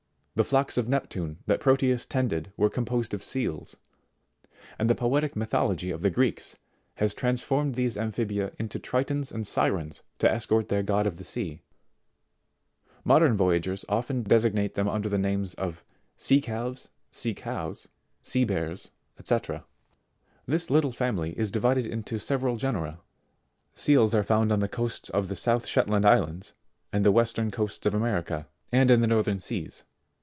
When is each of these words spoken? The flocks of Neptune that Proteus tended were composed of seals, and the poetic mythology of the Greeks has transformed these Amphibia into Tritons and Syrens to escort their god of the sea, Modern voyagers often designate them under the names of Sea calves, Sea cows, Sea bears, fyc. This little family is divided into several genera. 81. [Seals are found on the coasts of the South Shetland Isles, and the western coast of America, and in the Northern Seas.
The 0.33 0.45
flocks 0.45 0.77
of 0.77 0.87
Neptune 0.87 1.37
that 1.45 1.59
Proteus 1.59 2.05
tended 2.05 2.51
were 2.57 2.69
composed 2.69 3.13
of 3.13 3.21
seals, 3.23 3.75
and 4.79 4.89
the 4.89 4.95
poetic 4.95 5.35
mythology 5.35 5.91
of 5.91 6.01
the 6.01 6.09
Greeks 6.09 6.55
has 6.95 7.13
transformed 7.13 7.75
these 7.75 7.97
Amphibia 7.97 8.51
into 8.57 8.79
Tritons 8.79 9.31
and 9.31 9.45
Syrens 9.45 10.01
to 10.17 10.31
escort 10.31 10.69
their 10.69 10.81
god 10.83 11.05
of 11.05 11.17
the 11.17 11.23
sea, 11.25 11.59
Modern 13.03 13.35
voyagers 13.37 13.83
often 13.89 14.23
designate 14.23 14.73
them 14.73 14.87
under 14.87 15.09
the 15.09 15.19
names 15.19 15.53
of 15.55 15.83
Sea 16.15 16.39
calves, 16.41 16.89
Sea 17.11 17.35
cows, 17.35 17.89
Sea 18.23 18.45
bears, 18.45 18.89
fyc. 19.21 19.63
This 20.47 20.69
little 20.71 20.93
family 20.93 21.37
is 21.37 21.51
divided 21.51 21.85
into 21.85 22.17
several 22.19 22.55
genera. 22.55 22.93
81. 23.73 23.75
[Seals 23.75 24.15
are 24.15 24.23
found 24.23 24.51
on 24.53 24.61
the 24.61 24.69
coasts 24.69 25.09
of 25.09 25.27
the 25.27 25.35
South 25.35 25.67
Shetland 25.67 26.05
Isles, 26.05 26.53
and 26.91 27.05
the 27.05 27.11
western 27.11 27.51
coast 27.51 27.85
of 27.85 27.93
America, 27.93 28.47
and 28.71 28.89
in 28.89 29.01
the 29.01 29.07
Northern 29.07 29.37
Seas. 29.37 29.83